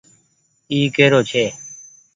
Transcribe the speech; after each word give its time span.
اي 0.71 0.79
ڪيرو 0.95 1.19
ڇي۔ 1.29 1.45